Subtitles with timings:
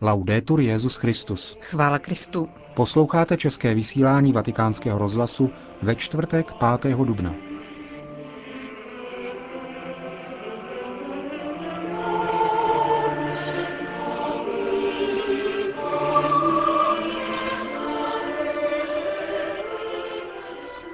[0.00, 1.56] Laudetur Jezus Christus.
[1.60, 2.48] Chvála Kristu.
[2.74, 5.50] Posloucháte české vysílání Vatikánského rozhlasu
[5.82, 6.96] ve čtvrtek 5.
[6.96, 7.34] dubna.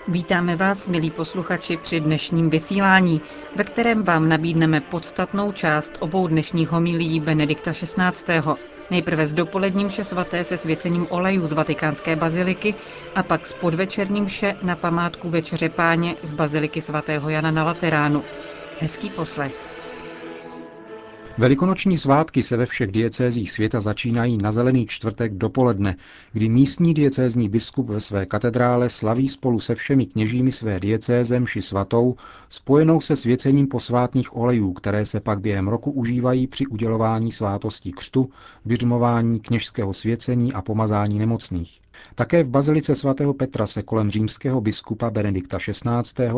[0.08, 3.20] Vítáme vás, milí posluchači, při dnešním vysílání,
[3.56, 8.73] ve kterém vám nabídneme podstatnou část obou dnešních homilí Benedikta XVI.
[8.90, 12.76] Nejprve s dopoledním vše svaté se svěcením olejů z vatikánské baziliky
[13.14, 18.24] a pak s podvečerním vše na památku Večeře páně z baziliky svatého Jana na Lateránu.
[18.76, 19.73] Hezký poslech.
[21.38, 25.96] Velikonoční svátky se ve všech diecézích světa začínají na zelený čtvrtek dopoledne,
[26.32, 31.62] kdy místní diecézní biskup ve své katedrále slaví spolu se všemi kněžími své diecéze mši
[31.62, 32.16] svatou,
[32.48, 38.30] spojenou se svěcením posvátných olejů, které se pak během roku užívají při udělování svátostí křtu,
[38.64, 41.80] vyřmování kněžského svěcení a pomazání nemocných.
[42.14, 46.28] Také v bazilice svatého Petra se kolem římského biskupa Benedikta XVI.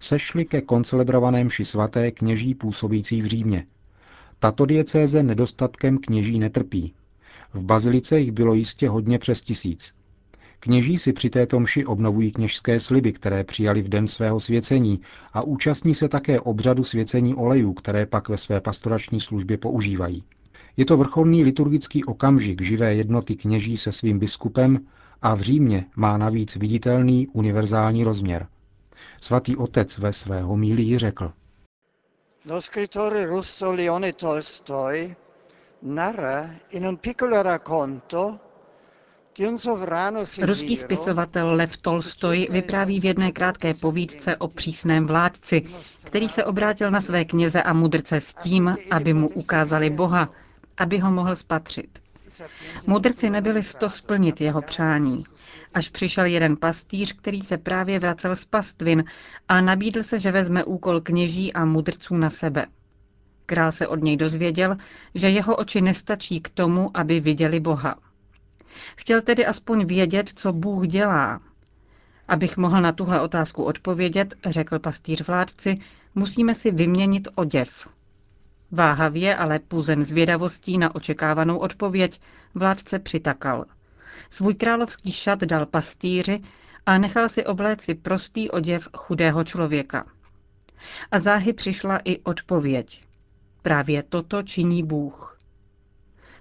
[0.00, 3.64] sešli ke koncelebrované mši svaté kněží působící v Římě.
[4.40, 6.94] Tato diecéze nedostatkem kněží netrpí.
[7.54, 9.94] V bazilice jich bylo jistě hodně přes tisíc.
[10.60, 15.00] Kněží si při této mši obnovují kněžské sliby, které přijali v den svého svěcení
[15.32, 20.24] a účastní se také obřadu svěcení olejů, které pak ve své pastorační službě používají.
[20.76, 24.80] Je to vrcholný liturgický okamžik živé jednoty kněží se svým biskupem
[25.22, 28.46] a v Římě má navíc viditelný univerzální rozměr.
[29.20, 31.32] Svatý otec ve své homílii řekl–
[32.48, 35.14] Lo scrittore russo Leone Tolstoi
[35.80, 38.40] narra in un piccolo racconto
[40.40, 45.62] Ruský spisovatel Lev Tolstoj vypráví v jedné krátké povídce o přísném vládci,
[46.04, 50.30] který se obrátil na své kněze a mudrce s tím, aby mu ukázali Boha,
[50.76, 51.98] aby ho mohl spatřit.
[52.86, 55.24] Mudrci nebyli sto splnit jeho přání
[55.74, 59.04] až přišel jeden pastýř, který se právě vracel z pastvin
[59.48, 62.66] a nabídl se, že vezme úkol kněží a mudrců na sebe.
[63.46, 64.76] Král se od něj dozvěděl,
[65.14, 67.94] že jeho oči nestačí k tomu, aby viděli Boha.
[68.96, 71.40] Chtěl tedy aspoň vědět, co Bůh dělá.
[72.28, 75.78] Abych mohl na tuhle otázku odpovědět, řekl pastýř vládci,
[76.14, 77.88] musíme si vyměnit oděv.
[78.70, 82.20] Váhavě, ale puzen zvědavostí na očekávanou odpověď,
[82.54, 83.64] vládce přitakal–
[84.30, 86.40] Svůj královský šat dal pastýři
[86.86, 90.06] a nechal si obléci prostý oděv chudého člověka.
[91.10, 93.02] A záhy přišla i odpověď.
[93.62, 95.38] Právě toto činí Bůh.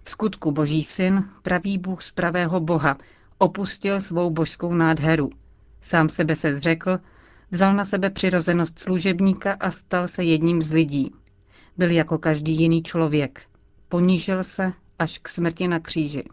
[0.03, 2.97] V skutku boží syn, pravý Bůh z pravého Boha,
[3.37, 5.29] opustil svou božskou nádheru.
[5.81, 6.99] Sám sebe se zřekl,
[7.51, 11.13] vzal na sebe přirozenost služebníka a stal se jedním z lidí.
[11.77, 13.45] Byl jako každý jiný člověk.
[13.89, 16.23] Ponížil se až k smrti na kříži.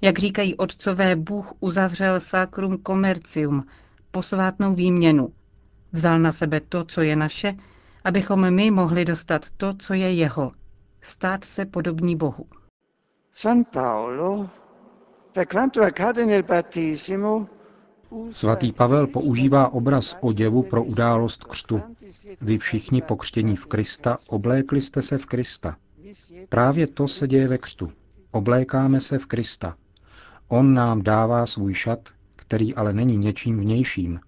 [0.00, 3.66] Jak říkají otcové, Bůh uzavřel sacrum commercium,
[4.10, 5.32] posvátnou výměnu.
[5.92, 7.54] Vzal na sebe to, co je naše,
[8.04, 10.52] abychom my mohli dostat to, co je jeho.
[11.02, 12.46] Stát se podobní Bohu.
[13.30, 14.50] San Paolo,
[15.32, 17.48] per quanto accade nel battesimo,
[18.32, 21.80] Svatý Pavel používá obraz oděvu pro událost křtu.
[22.40, 25.76] Vy všichni pokřtění v Krista oblékli jste se v Krista.
[26.48, 27.92] Právě to se děje ve křtu.
[28.30, 29.76] Oblékáme se v Krista.
[30.48, 34.20] On nám dává svůj šat, který ale není něčím vnějším.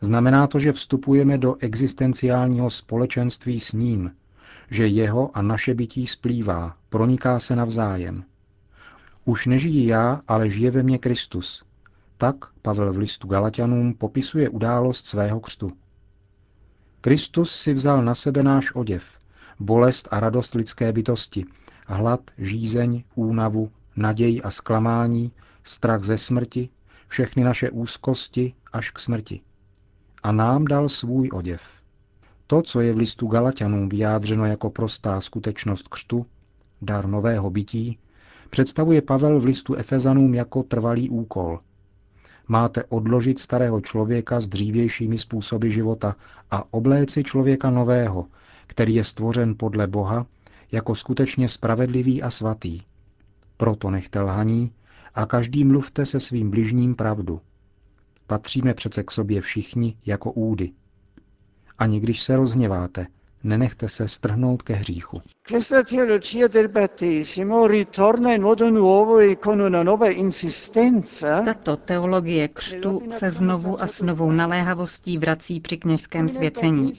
[0.00, 4.10] Znamená to, že vstupujeme do existenciálního společenství s ním,
[4.70, 8.24] že jeho a naše bytí splývá, proniká se navzájem.
[9.24, 11.64] Už nežijí já, ale žije ve mně Kristus.
[12.22, 15.70] Tak Pavel v listu Galatianům popisuje událost svého křtu.
[17.00, 19.18] Kristus si vzal na sebe náš oděv,
[19.60, 21.44] bolest a radost lidské bytosti,
[21.86, 25.32] hlad, žízeň, únavu, naději a zklamání,
[25.64, 26.68] strach ze smrti,
[27.08, 29.40] všechny naše úzkosti až k smrti.
[30.22, 31.62] A nám dal svůj oděv.
[32.46, 36.26] To, co je v listu Galatianům vyjádřeno jako prostá skutečnost křtu,
[36.82, 37.98] dar nového bytí,
[38.50, 41.60] představuje Pavel v listu Efezanům jako trvalý úkol.
[42.48, 46.16] Máte odložit starého člověka s dřívějšími způsoby života
[46.50, 48.26] a obléci člověka nového,
[48.66, 50.26] který je stvořen podle Boha
[50.72, 52.80] jako skutečně spravedlivý a svatý.
[53.56, 54.72] Proto nechte lhaní
[55.14, 57.40] a každý mluvte se svým bližním pravdu.
[58.26, 60.72] Patříme přece k sobě všichni jako údy.
[61.78, 63.06] Ani když se rozhněváte,
[63.44, 65.22] nenechte se strhnout ke hříchu.
[65.50, 65.60] E
[71.44, 76.92] Tato teologie křtu se znovu a s novou naléhavostí vrací při kněžském svěcení.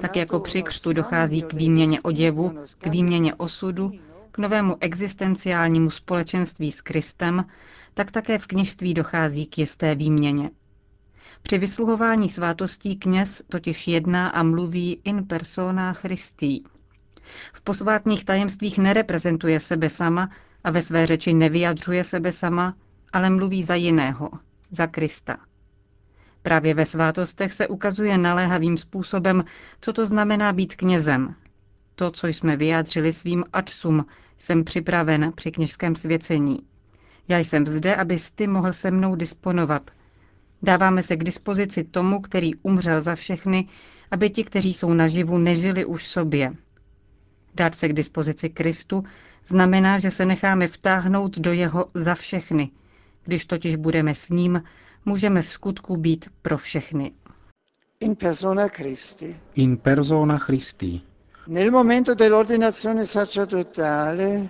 [0.00, 3.92] Tak jako při křtu dochází k výměně oděvu, k výměně osudu,
[4.32, 7.44] k novému existenciálnímu společenství s Kristem,
[7.94, 10.50] tak také v kněžství dochází k jisté výměně.
[11.42, 16.62] Při vysluhování svátostí kněz totiž jedná a mluví in persona Christi.
[17.52, 20.30] V posvátných tajemstvích nereprezentuje sebe sama
[20.64, 22.74] a ve své řeči nevyjadřuje sebe sama,
[23.12, 24.30] ale mluví za jiného,
[24.70, 25.36] za Krista.
[26.42, 29.44] Právě ve svátostech se ukazuje naléhavým způsobem,
[29.80, 31.34] co to znamená být knězem.
[31.94, 34.06] To, co jsme vyjádřili svým atsum,
[34.38, 36.58] jsem připraven při kněžském svěcení.
[37.28, 39.90] Já jsem zde, abys ty mohl se mnou disponovat.
[40.62, 43.68] Dáváme se k dispozici tomu, který umřel za všechny,
[44.10, 46.52] aby ti, kteří jsou naživu, nežili už sobě.
[47.54, 49.04] Dát se k dispozici Kristu
[49.46, 52.70] znamená, že se necháme vtáhnout do jeho za všechny.
[53.24, 54.62] Když totiž budeme s ním,
[55.04, 57.12] můžeme v skutku být pro všechny.
[58.00, 59.36] In persona Christi.
[59.54, 61.00] In persona Christi.
[61.46, 64.48] Nel momento dell'ordinazione sacerdotale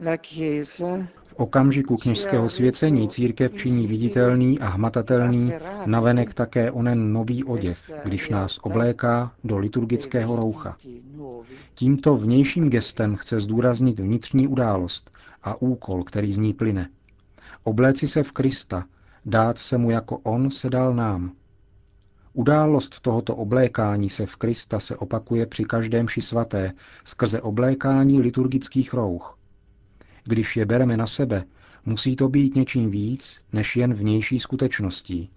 [0.00, 5.52] la Chiesa okamžiku kněžského svěcení církev činí viditelný a hmatatelný
[5.86, 10.76] navenek také onen nový oděv, když nás obléká do liturgického roucha.
[11.74, 15.10] Tímto vnějším gestem chce zdůraznit vnitřní událost
[15.42, 16.88] a úkol, který z ní plyne.
[17.64, 18.84] Obléci se v Krista,
[19.24, 21.32] dát se mu jako on se dal nám.
[22.32, 26.72] Událost tohoto oblékání se v Krista se opakuje při každém ši svaté
[27.04, 29.35] skrze oblékání liturgických rouch.
[30.26, 31.44] Když je bereme na sebe,
[31.84, 35.30] musí to být něčím víc než jen vnější skutečností.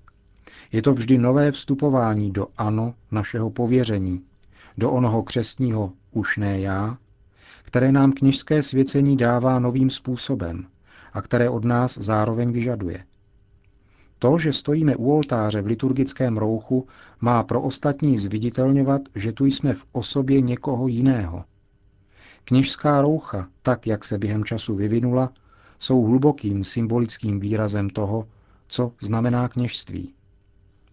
[0.71, 4.21] Je to vždy nové vstupování do ano našeho pověření,
[4.77, 6.97] do onoho křestního už ne já,
[7.63, 10.65] které nám kněžské svěcení dává novým způsobem
[11.13, 13.03] a které od nás zároveň vyžaduje.
[14.19, 16.87] To, že stojíme u oltáře v liturgickém rouchu,
[17.21, 21.43] má pro ostatní zviditelňovat, že tu jsme v osobě někoho jiného.
[22.49, 25.29] Kněžská roucha, tak jak se během času vyvinula,
[25.79, 28.27] jsou hlubokým symbolickým výrazem toho,
[28.67, 30.13] co znamená kněžství.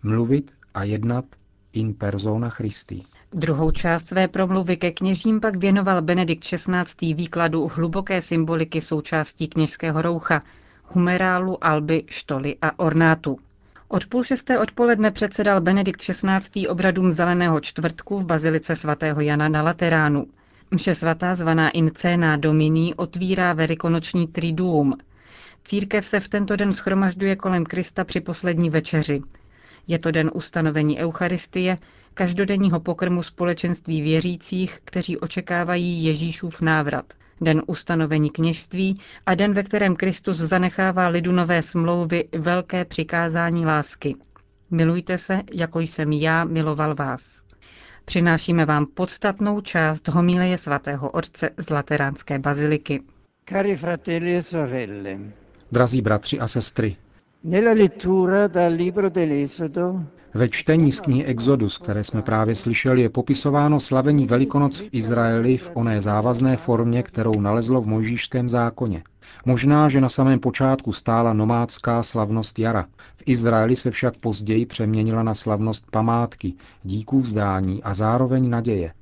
[0.03, 1.25] Mluvit a jednat
[1.73, 3.03] in persona Christi.
[3.32, 7.14] Druhou část své promluvy ke kněžím pak věnoval Benedikt XVI.
[7.14, 10.43] výkladu hluboké symboliky součástí kněžského roucha,
[10.85, 13.38] humerálu, alby, štoly a ornátu.
[13.88, 16.69] Od půl šesté odpoledne předsedal Benedikt XVI.
[16.69, 20.26] obradům Zeleného čtvrtku v bazilice svatého Jana na Lateránu.
[20.71, 24.95] Mše svatá zvaná In Cena Domini otvírá velikonoční triduum.
[25.65, 29.23] Církev se v tento den schromažďuje kolem Krista při poslední večeři.
[29.87, 31.79] Je to den ustanovení Eucharistie,
[32.15, 39.97] každodenního pokrmu společenství věřících, kteří očekávají Ježíšův návrat, den ustanovení kněžství a den, ve kterém
[39.97, 44.17] Kristus zanechává lidu nové smlouvy velké přikázání lásky.
[44.71, 47.46] Milujte se, jako jsem já miloval vás.
[48.06, 53.03] Přinášíme vám podstatnou část homileje svatého otce z Lateránské baziliky.
[53.49, 55.19] Cari fratelli e sorelle,
[55.73, 56.97] Drazí bratři a sestry,
[57.44, 60.05] nella lettura dal libro dell'Esodo
[60.35, 65.56] ve čtení z knihy Exodus, které jsme právě slyšeli, je popisováno slavení Velikonoc v Izraeli
[65.56, 69.02] v oné závazné formě, kterou nalezlo v mojžíšském zákoně.
[69.44, 72.87] Možná, že na samém počátku stála nomádská slavnost jara.
[73.17, 78.93] V Izraeli se však později přeměnila na slavnost památky, díků vzdání a zároveň naděje.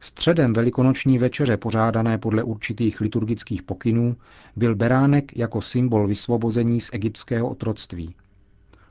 [0.00, 4.16] Středem velikonoční večeře pořádané podle určitých liturgických pokynů
[4.56, 8.14] byl beránek jako symbol vysvobození z egyptského otroctví.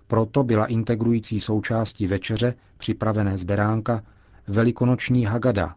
[0.08, 4.04] Proto byla integrující součástí večeře, připravené z beránka,
[4.48, 5.76] velikonoční Hagada,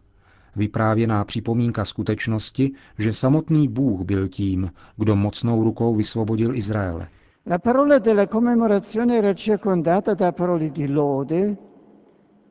[0.55, 7.07] vyprávěná připomínka skutečnosti, že samotný Bůh byl tím, kdo mocnou rukou vysvobodil Izraele.
[7.47, 11.57] La parola della commemorazione era circondata da parole di lode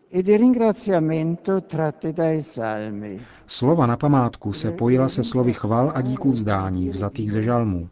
[0.08, 3.20] e di ringraziamento tratte dai salmi.
[3.46, 7.88] Slova na památku se pojila se slovy chval a díků vzdání vzatých ze žalmů.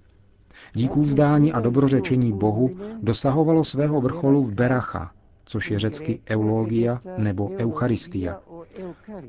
[0.75, 2.71] Díků vzdání a dobrořečení Bohu
[3.02, 5.11] dosahovalo svého vrcholu v Beracha,
[5.52, 8.40] což je řecky eulogia nebo eucharistia.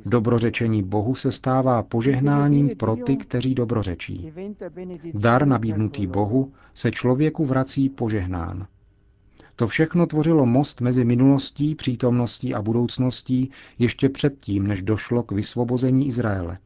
[0.06, 4.34] Dobrořečení Bohu se stává požehnáním pro ty, kteří dobrořečí.
[5.13, 8.68] Dar nabídnutý Bohu se člověku vrací požehnán.
[9.56, 16.08] To všechno tvořilo most mezi minulostí, přítomností a budoucností ještě předtím, než došlo k vysvobození
[16.08, 16.58] Izraele.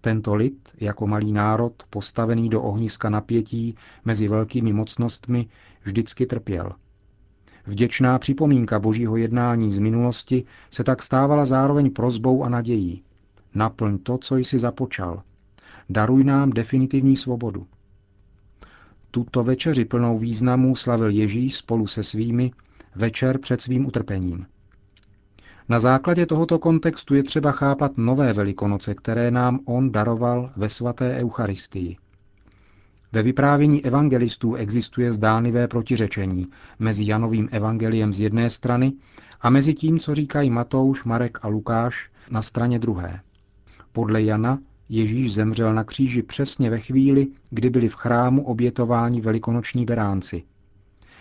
[0.00, 3.74] Tento lid, jako malý národ, postavený do ohniska napětí
[4.04, 5.46] mezi velkými mocnostmi,
[5.82, 6.72] vždycky trpěl.
[7.66, 13.02] Vděčná připomínka božího jednání z minulosti se tak stávala zároveň prozbou a nadějí.
[13.54, 15.22] Naplň to, co jsi započal.
[15.90, 17.66] Daruj nám definitivní svobodu.
[19.10, 22.52] Tuto večeři plnou významů slavil Ježíš spolu se svými
[22.94, 24.46] večer před svým utrpením.
[25.68, 31.16] Na základě tohoto kontextu je třeba chápat nové velikonoce, které nám on daroval ve svaté
[31.16, 31.96] Eucharistii.
[33.14, 36.46] Ve vyprávění evangelistů existuje zdánlivé protiřečení
[36.78, 38.92] mezi Janovým evangeliem z jedné strany
[39.40, 43.20] a mezi tím, co říkají Matouš, Marek a Lukáš na straně druhé.
[43.92, 49.84] Podle Jana Ježíš zemřel na kříži přesně ve chvíli, kdy byli v chrámu obětováni velikonoční
[49.84, 50.42] beránci.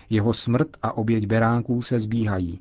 [0.10, 2.60] Jeho smrt a oběť beránků se zbíhají.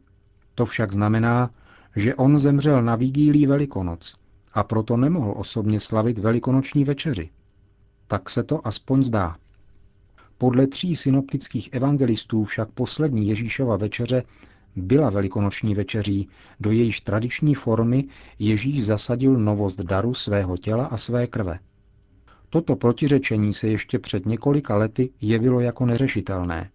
[0.54, 1.50] To však znamená,
[1.96, 4.14] že on zemřel na vigílí Velikonoc
[4.52, 7.30] a proto nemohl osobně slavit velikonoční večeři.
[8.12, 9.36] Tak se to aspoň zdá.
[10.38, 14.22] Podle tří synoptických evangelistů však poslední Ježíšova večeře
[14.76, 16.28] byla velikonoční večeří,
[16.60, 18.04] do jejíž tradiční formy
[18.38, 21.58] Ježíš zasadil novost daru svého těla a své krve.
[22.50, 26.70] Toto protiřečení se ještě před několika lety jevilo jako neřešitelné.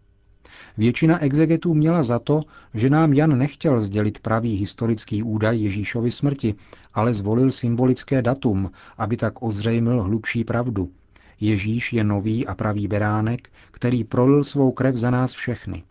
[0.77, 2.41] Většina exegetů měla za to,
[2.73, 6.55] že nám Jan nechtěl sdělit pravý historický údaj Ježíšovy smrti,
[6.93, 10.91] ale zvolil symbolické datum, aby tak ozřejmil hlubší pravdu.
[11.39, 15.83] Ježíš je nový a pravý beránek, který prolil svou krev za nás všechny.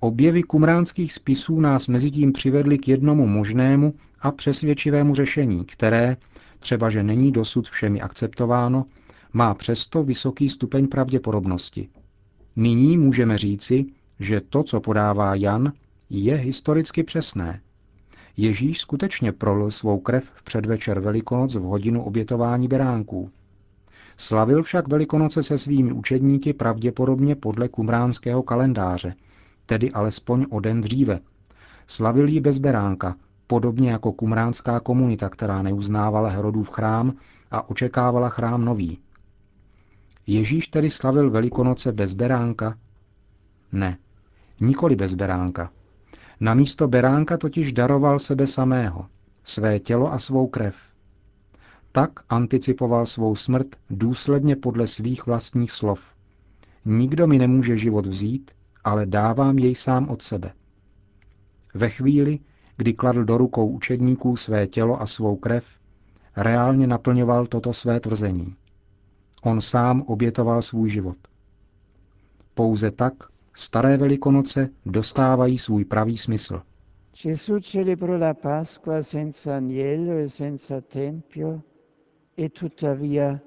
[0.00, 6.16] Objevy kumránských spisů nás mezitím přivedly k jednomu možnému a přesvědčivému řešení, které,
[6.58, 8.84] třeba že není dosud všemi akceptováno,
[9.32, 11.88] má přesto vysoký stupeň pravděpodobnosti.
[12.56, 13.86] Nyní můžeme říci,
[14.20, 15.72] že to, co podává Jan,
[16.10, 17.60] je historicky přesné.
[18.36, 23.30] Ježíš skutečně prolil svou krev v předvečer Velikonoc v hodinu obětování beránků.
[24.16, 29.14] Slavil však Velikonoce se svými učedníky pravděpodobně podle kumránského kalendáře,
[29.66, 31.20] tedy alespoň o den dříve.
[31.86, 37.12] Slavil ji bez beránka, podobně jako kumránská komunita, která neuznávala Herodův chrám
[37.50, 38.98] a očekávala chrám nový.
[40.26, 42.78] Ježíš tedy slavil Velikonoce bez beránka?
[43.72, 43.98] Ne,
[44.60, 45.70] nikoli bez beránka.
[46.40, 49.06] Na místo beránka totiž daroval sebe samého,
[49.44, 50.76] své tělo a svou krev.
[51.96, 56.00] Tak anticipoval svou smrt důsledně podle svých vlastních slov.
[56.84, 58.50] Nikdo mi nemůže život vzít,
[58.84, 60.52] ale dávám jej sám od sebe.
[61.74, 62.38] Ve chvíli,
[62.76, 65.66] kdy kladl do rukou učedníků své tělo a svou krev,
[66.36, 68.56] reálně naplňoval toto své tvrzení.
[69.42, 71.18] On sám obětoval svůj život.
[72.54, 73.14] Pouze tak
[73.54, 76.62] staré velikonoce dostávají svůj pravý smysl.
[77.22, 81.62] Gesù celebrò la Pasqua senza agnello e senza tempio
[82.36, 83.40] e tuttavia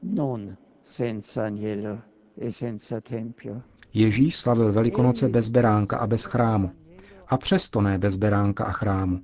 [0.00, 2.02] non senza agnello
[2.34, 3.62] e senza tempio.
[3.92, 6.70] Ježíš slavil Velikonoce bez beránka a bez chrámu.
[7.28, 9.20] A přesto ne bez beránka a chrámu.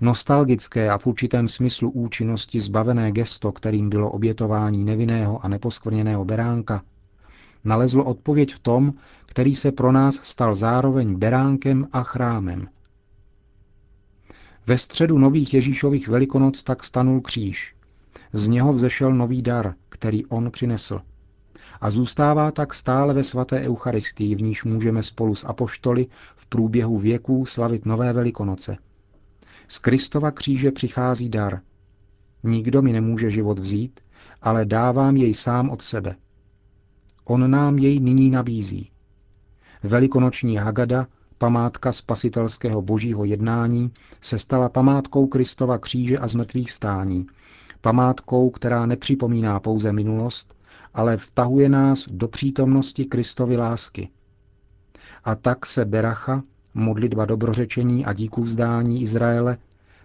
[0.00, 6.82] Nostalgické a v určitém smyslu účinnosti zbavené gesto, kterým bylo obětování nevinného a neposkvrněného beránka,
[7.64, 8.94] nalezlo odpověď v tom,
[9.26, 12.68] který se pro nás stal zároveň beránkem a chrámem.
[14.66, 17.74] Ve středu nových Ježíšových velikonoc tak stanul kříž.
[18.32, 21.00] Z něho vzešel nový dar, který on přinesl.
[21.80, 26.06] A zůstává tak stále ve svaté Eucharistii, v níž můžeme spolu s apoštoly
[26.36, 28.76] v průběhu věků slavit nové velikonoce–
[29.68, 31.60] z Kristova kříže přichází dar.
[32.42, 34.00] Nikdo mi nemůže život vzít,
[34.42, 36.16] ale dávám jej sám od sebe.
[37.24, 38.90] On nám jej nyní nabízí.
[39.82, 41.06] Velikonoční Hagada,
[41.38, 43.90] památka spasitelského božího jednání,
[44.20, 47.26] se stala památkou Kristova kříže a zmrtvých stání,
[47.84, 50.54] památkou, která nepřipomíná pouze minulost,
[50.94, 54.08] ale vtahuje nás do přítomnosti Kristovy lásky.
[55.24, 56.42] A tak se Beracha,
[56.74, 59.58] modlitba dobrořečení a díků vzdání Izraele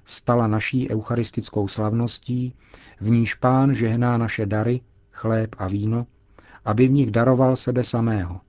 [0.06, 2.54] stala naší eucharistickou slavností,
[3.02, 4.82] v níž pán žehná naše dary,
[5.12, 6.06] chléb a víno,
[6.66, 8.42] aby v nich daroval sebe samého.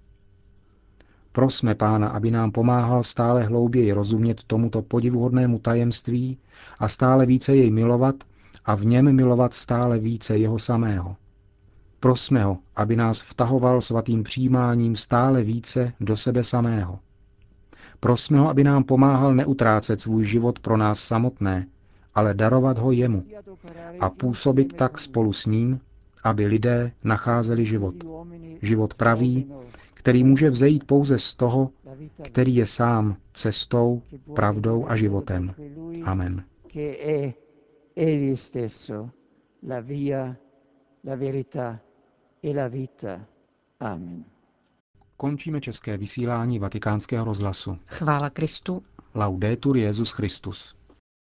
[1.32, 6.38] Prosme pána, aby nám pomáhal stále hlouběji rozumět tomuto podivuhodnému tajemství
[6.78, 8.14] a stále více jej milovat
[8.64, 11.16] a v něm milovat stále více jeho samého.
[12.00, 16.98] Prosme ho, aby nás vtahoval svatým přijímáním stále více do sebe samého.
[18.00, 21.66] Prosme ho, aby nám pomáhal neutrácet svůj život pro nás samotné,
[22.14, 23.24] ale darovat ho jemu
[24.00, 25.80] a působit tak spolu s ním,
[26.24, 27.94] aby lidé nacházeli život.
[28.62, 29.52] Život pravý,
[29.94, 31.70] který může vzejít pouze z toho,
[32.22, 34.02] který je sám cestou,
[34.34, 35.54] pravdou a životem.
[36.04, 36.44] Amen.
[39.62, 40.36] La via,
[41.00, 41.80] la verità
[42.40, 43.26] e la vita.
[43.78, 44.24] Amen.
[45.16, 47.78] Končíme české vysílání vatikánského rozhlasu.
[47.86, 48.82] Chvála Kristu.
[49.14, 50.79] Laudetur Jezus Christus.